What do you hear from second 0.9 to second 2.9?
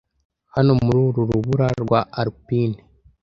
urubura rwa Alpine